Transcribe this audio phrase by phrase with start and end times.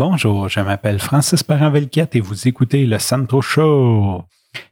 [0.00, 4.24] Bonjour, je m'appelle Francis parent et vous écoutez le Santo Show.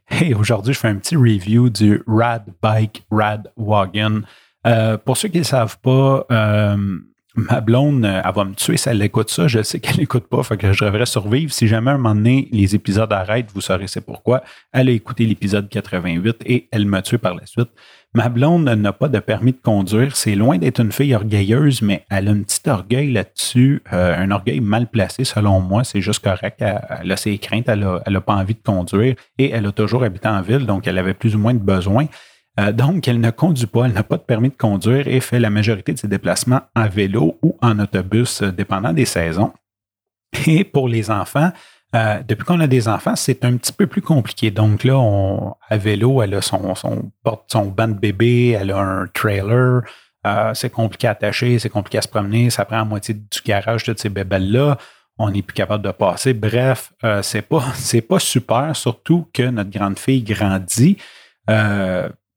[0.09, 4.23] Hey, aujourd'hui, je fais un petit review du Rad Bike Rad Wagon.
[4.65, 6.97] Euh, pour ceux qui ne savent pas, euh,
[7.35, 9.47] ma blonde, euh, elle va me tuer si elle écoute ça.
[9.47, 11.53] Je sais qu'elle n'écoute pas, fait que je devrais survivre.
[11.53, 14.41] Si jamais à un moment donné, les épisodes arrêtent, vous saurez c'est pourquoi.
[14.71, 17.69] Elle a écouté l'épisode 88 et elle m'a tué par la suite.
[18.15, 20.15] Ma blonde n'a pas de permis de conduire.
[20.15, 24.31] C'est loin d'être une fille orgueilleuse, mais elle a un petit orgueil là-dessus, euh, un
[24.31, 25.83] orgueil mal placé selon moi.
[25.83, 26.59] C'est juste correct.
[26.59, 30.27] Elle, a ses craintes, elle n'a pas envie de conduire et elle a toujours habité
[30.27, 32.07] en ville, donc elle avait plus ou moins de besoins.
[32.59, 35.39] Euh, donc, elle ne conduit pas, elle n'a pas de permis de conduire et fait
[35.39, 39.53] la majorité de ses déplacements en vélo ou en autobus, euh, dépendant des saisons.
[40.47, 41.51] Et pour les enfants,
[41.95, 44.51] euh, depuis qu'on a des enfants, c'est un petit peu plus compliqué.
[44.51, 44.99] Donc là,
[45.69, 46.73] à vélo, elle a son,
[47.23, 49.81] porte son banc de bébé, elle a un trailer.
[50.53, 53.83] c'est compliqué à attacher, c'est compliqué à se promener, ça prend la moitié du garage,
[53.83, 54.77] toutes ces bébelles-là.
[55.17, 56.33] On n'est plus capable de passer.
[56.33, 56.93] Bref,
[57.23, 57.63] c'est pas,
[58.09, 60.97] pas super, surtout que notre grande fille grandit.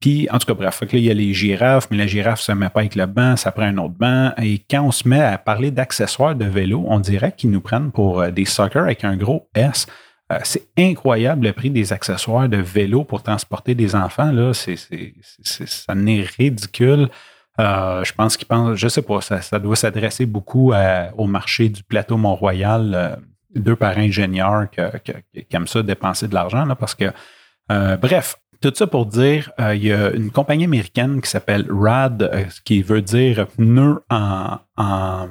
[0.03, 2.43] Puis, en tout cas, bref, là, il y a les girafes, mais la girafe ne
[2.43, 4.33] se met pas avec le banc, ça prend un autre banc.
[4.37, 7.89] Et quand on se met à parler d'accessoires de vélo, on dirait qu'ils nous prennent
[7.89, 9.87] pour euh, des suckers avec un gros S.
[10.29, 14.33] Euh, c'est incroyable le prix des accessoires de vélo pour transporter des enfants.
[14.33, 14.75] Là, c'est,
[15.41, 17.07] ça n'est ridicule.
[17.61, 20.73] Euh, je pense qu'ils pensent, je sais pas, ça, doit s'adresser beaucoup
[21.17, 23.21] au marché du plateau Mont-Royal,
[23.55, 27.05] deux parents ingénieurs qui aiment ça dépenser de l'argent, là, parce que,
[27.69, 32.23] bref, tout ça pour dire, euh, il y a une compagnie américaine qui s'appelle RAD,
[32.23, 35.27] euh, qui veut dire pneu en, en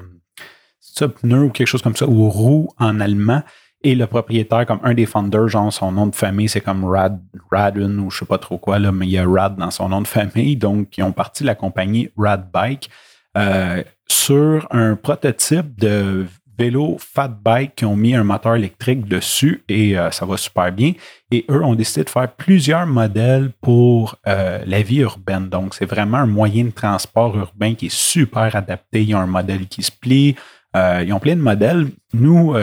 [0.79, 3.43] ça, pneu ou quelque chose comme ça, ou roue en allemand.
[3.85, 7.21] Et le propriétaire, comme un des founders, genre son nom de famille, c'est comme Rad,
[7.51, 9.89] Radun ou je sais pas trop quoi, là, mais il y a Rad dans son
[9.89, 10.57] nom de famille.
[10.57, 12.91] Donc, ils ont parti la compagnie Rad Bike
[13.39, 16.27] euh, sur un prototype de
[16.63, 20.71] vélo fat bike qui ont mis un moteur électrique dessus et euh, ça va super
[20.71, 20.93] bien.
[21.33, 25.49] Et eux ont décidé de faire plusieurs modèles pour euh, la vie urbaine.
[25.49, 29.03] Donc, c'est vraiment un moyen de transport urbain qui est super adapté.
[29.03, 30.37] Ils ont un modèle qui se plie.
[30.77, 31.89] Euh, ils ont plein de modèles.
[32.15, 32.55] Nous,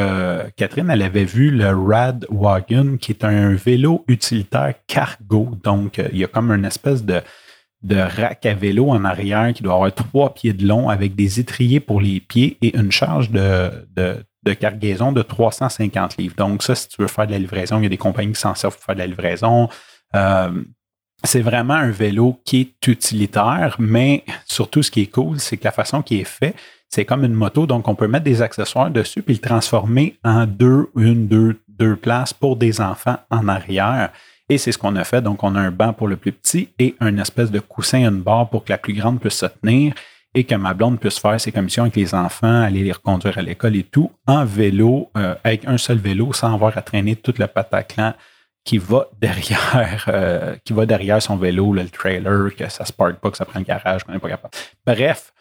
[0.55, 5.49] Catherine, elle avait vu le Rad Wagon, qui est un vélo utilitaire cargo.
[5.63, 7.21] Donc, il y a comme une espèce de
[7.81, 11.39] de rack à vélo en arrière qui doit avoir trois pieds de long avec des
[11.39, 16.35] étriers pour les pieds et une charge de, de, cargaison de 350 livres.
[16.35, 18.39] Donc, ça, si tu veux faire de la livraison, il y a des compagnies qui
[18.39, 19.69] s'en servent pour faire de la livraison.
[20.15, 20.63] Euh,
[21.23, 25.65] c'est vraiment un vélo qui est utilitaire, mais surtout, ce qui est cool, c'est que
[25.65, 26.55] la façon qui est fait,
[26.89, 30.45] c'est comme une moto, donc on peut mettre des accessoires dessus puis le transformer en
[30.47, 34.11] deux, une, deux, deux places pour des enfants en arrière.
[34.49, 35.21] Et c'est ce qu'on a fait.
[35.21, 38.21] Donc, on a un banc pour le plus petit et un espèce de coussin, une
[38.21, 39.93] barre pour que la plus grande puisse se tenir
[40.33, 43.41] et que ma blonde puisse faire ses commissions avec les enfants, aller les reconduire à
[43.41, 47.39] l'école et tout, en vélo, euh, avec un seul vélo, sans avoir à traîner toute
[47.39, 48.13] le pataclan
[48.63, 52.93] qui va derrière, euh, qui va derrière son vélo, le trailer, que ça ne se
[52.93, 54.53] parque pas, que ça prend le garage, qu'on n'est pas capable.
[54.85, 55.33] Bref,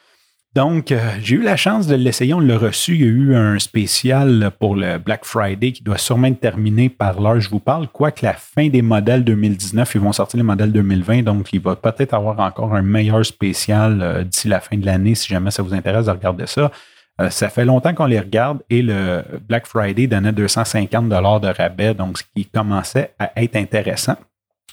[0.58, 2.34] donc, euh, j'ai eu la chance de l'essayer.
[2.34, 2.96] On l'a reçu.
[2.96, 6.88] Il y a eu un spécial pour le Black Friday qui doit sûrement être terminé
[6.88, 7.86] par l'heure je vous parle.
[7.86, 11.22] Quoique la fin des modèles 2019, ils vont sortir les modèles 2020.
[11.22, 15.14] Donc, il va peut-être avoir encore un meilleur spécial euh, d'ici la fin de l'année
[15.14, 16.72] si jamais ça vous intéresse de regarder ça.
[17.20, 21.94] Euh, ça fait longtemps qu'on les regarde et le Black Friday donnait 250 de rabais,
[21.94, 24.16] donc ce qui commençait à être intéressant.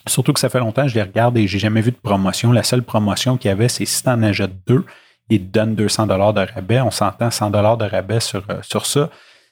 [0.08, 2.52] Surtout que ça fait longtemps que je les regarde et j'ai jamais vu de promotion.
[2.52, 4.84] La seule promotion qu'il y avait, c'est si tu en achètes deux,
[5.30, 6.82] il te donne 200 dollars de rabais.
[6.82, 9.10] On s'entend 100 dollars de rabais sur, euh, sur ça.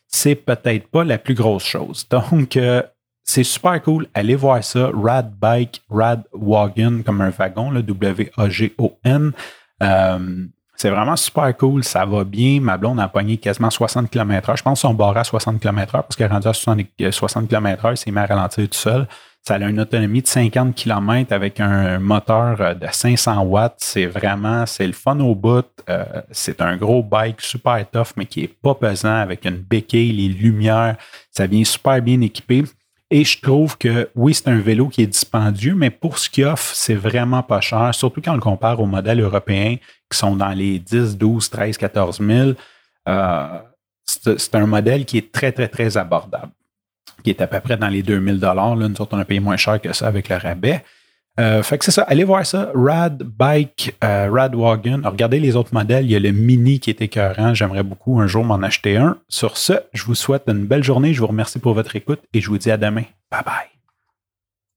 [0.07, 2.07] C'est peut-être pas la plus grosse chose.
[2.09, 2.81] Donc, euh,
[3.23, 4.07] c'est super cool.
[4.13, 4.89] Allez voir ça.
[4.94, 9.31] Rad Bike, Rad Wagon, comme un wagon, le W-A-G-O-N.
[9.81, 10.45] Euh,
[10.75, 11.83] c'est vraiment super cool.
[11.83, 12.59] Ça va bien.
[12.59, 14.57] Ma blonde a pogné quasiment 60 km/h.
[14.57, 17.95] Je pense qu'on barre à 60 km/h parce qu'elle est à 60 km/h.
[17.95, 19.07] C'est à ralentir tout seul.
[19.46, 23.76] Ça a une autonomie de 50 km avec un moteur euh, de 500 watts.
[23.80, 25.66] C'est vraiment, c'est le fun au bout.
[25.90, 30.13] Euh, c'est un gros bike super tough, mais qui est pas pesant avec une béquille,
[30.13, 30.95] les lumières.
[31.30, 32.63] Ça vient super bien équipé.
[33.12, 36.46] Et je trouve que oui, c'est un vélo qui est dispendieux, mais pour ce qu'il
[36.46, 39.75] offre, c'est vraiment pas cher, surtout quand on le compare aux modèles européens
[40.10, 42.51] qui sont dans les 10, 12, 13, 14 000.
[44.06, 46.54] c'est un modèle qui est très, très, très abordable
[47.24, 48.75] qui est à peu près dans les 2000 dollars.
[48.75, 50.84] Nous autres, on a payé moins cher que ça avec le rabais.
[51.40, 52.72] Euh, fait que c'est ça, allez voir ça.
[52.75, 55.02] Rad Bike, euh, Rad Wagon.
[55.04, 56.06] regardez les autres modèles.
[56.06, 57.54] Il y a le Mini qui est écœurant.
[57.54, 59.18] J'aimerais beaucoup un jour m'en acheter un.
[59.30, 61.14] Sur ce, je vous souhaite une belle journée.
[61.14, 63.04] Je vous remercie pour votre écoute et je vous dis à demain.
[63.31, 63.73] Bye bye.